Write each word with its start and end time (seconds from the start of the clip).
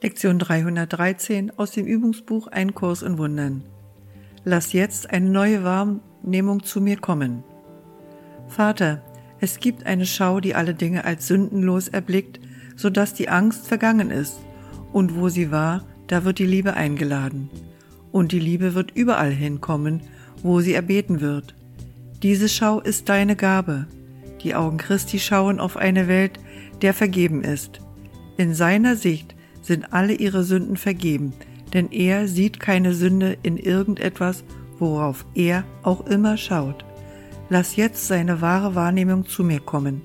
Lektion 0.00 0.38
313 0.38 1.58
aus 1.58 1.72
dem 1.72 1.84
Übungsbuch 1.84 2.46
Ein 2.46 2.72
Kurs 2.72 3.02
in 3.02 3.18
Wundern. 3.18 3.64
Lass 4.44 4.72
jetzt 4.72 5.10
eine 5.10 5.28
neue 5.28 5.64
Wahrnehmung 5.64 6.62
zu 6.62 6.80
mir 6.80 6.98
kommen. 6.98 7.42
Vater, 8.46 9.02
es 9.40 9.58
gibt 9.58 9.86
eine 9.86 10.06
Schau, 10.06 10.38
die 10.38 10.54
alle 10.54 10.74
Dinge 10.74 11.04
als 11.04 11.26
sündenlos 11.26 11.88
erblickt, 11.88 12.38
so 12.76 12.90
dass 12.90 13.12
die 13.12 13.28
Angst 13.28 13.66
vergangen 13.66 14.12
ist, 14.12 14.38
und 14.92 15.16
wo 15.16 15.28
sie 15.30 15.50
war, 15.50 15.84
da 16.06 16.24
wird 16.24 16.38
die 16.38 16.46
Liebe 16.46 16.74
eingeladen. 16.74 17.50
Und 18.12 18.30
die 18.30 18.38
Liebe 18.38 18.74
wird 18.74 18.92
überall 18.92 19.32
hinkommen, 19.32 20.02
wo 20.44 20.60
sie 20.60 20.74
erbeten 20.74 21.20
wird. 21.20 21.56
Diese 22.22 22.48
Schau 22.48 22.78
ist 22.78 23.08
deine 23.08 23.34
Gabe. 23.34 23.88
Die 24.44 24.54
Augen 24.54 24.78
Christi 24.78 25.18
schauen 25.18 25.58
auf 25.58 25.76
eine 25.76 26.06
Welt, 26.06 26.38
der 26.82 26.94
vergeben 26.94 27.42
ist. 27.42 27.80
In 28.36 28.54
seiner 28.54 28.94
Sicht 28.94 29.34
sind 29.68 29.92
alle 29.92 30.14
ihre 30.14 30.42
Sünden 30.42 30.76
vergeben, 30.76 31.32
denn 31.72 31.92
er 31.92 32.26
sieht 32.26 32.58
keine 32.58 32.92
Sünde 32.94 33.38
in 33.44 33.56
irgendetwas, 33.56 34.42
worauf 34.78 35.24
er 35.34 35.62
auch 35.82 36.06
immer 36.06 36.36
schaut. 36.36 36.84
Lass 37.50 37.76
jetzt 37.76 38.08
seine 38.08 38.40
wahre 38.40 38.74
Wahrnehmung 38.74 39.26
zu 39.26 39.44
mir 39.44 39.60
kommen, 39.60 40.02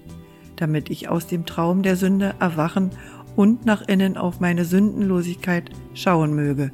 damit 0.55 0.89
ich 0.89 1.09
aus 1.09 1.27
dem 1.27 1.45
Traum 1.45 1.81
der 1.81 1.95
Sünde 1.95 2.35
erwachen 2.39 2.91
und 3.35 3.65
nach 3.65 3.81
innen 3.87 4.17
auf 4.17 4.39
meine 4.39 4.65
Sündenlosigkeit 4.65 5.71
schauen 5.93 6.33
möge, 6.35 6.71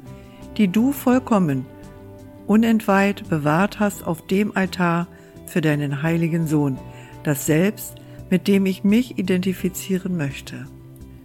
die 0.56 0.68
du 0.68 0.92
vollkommen, 0.92 1.64
unentweiht 2.46 3.28
bewahrt 3.28 3.80
hast 3.80 4.06
auf 4.06 4.26
dem 4.26 4.56
Altar 4.56 5.08
für 5.46 5.60
deinen 5.60 6.02
heiligen 6.02 6.46
Sohn, 6.46 6.78
das 7.22 7.46
Selbst, 7.46 7.94
mit 8.30 8.46
dem 8.46 8.66
ich 8.66 8.84
mich 8.84 9.18
identifizieren 9.18 10.16
möchte. 10.16 10.66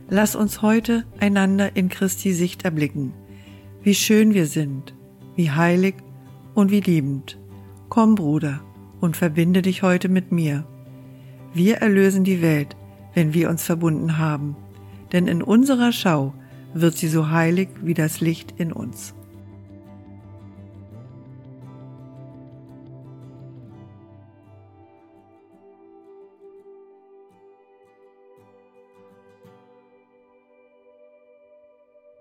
Lass 0.09 0.35
uns 0.35 0.61
heute 0.61 1.03
einander 1.19 1.75
in 1.75 1.89
Christi 1.89 2.31
Sicht 2.31 2.63
erblicken, 2.63 3.13
wie 3.81 3.95
schön 3.95 4.35
wir 4.35 4.45
sind, 4.45 4.93
wie 5.35 5.49
heilig 5.49 5.95
und 6.53 6.69
wie 6.69 6.81
liebend. 6.81 7.39
Komm, 7.89 8.13
Bruder, 8.13 8.61
und 9.01 9.17
verbinde 9.17 9.63
dich 9.63 9.81
heute 9.81 10.07
mit 10.07 10.31
mir. 10.31 10.67
Wir 11.55 11.77
erlösen 11.77 12.23
die 12.23 12.43
Welt, 12.43 12.75
wenn 13.15 13.33
wir 13.33 13.49
uns 13.49 13.63
verbunden 13.63 14.19
haben, 14.19 14.55
denn 15.11 15.27
in 15.27 15.41
unserer 15.41 15.91
Schau 15.91 16.35
wird 16.75 16.95
sie 16.95 17.07
so 17.07 17.31
heilig 17.31 17.69
wie 17.81 17.95
das 17.95 18.21
Licht 18.21 18.53
in 18.57 18.71
uns. 18.71 19.15